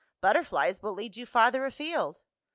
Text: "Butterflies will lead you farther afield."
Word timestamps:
"Butterflies 0.19 0.81
will 0.81 0.93
lead 0.95 1.15
you 1.15 1.27
farther 1.27 1.63
afield." 1.63 2.21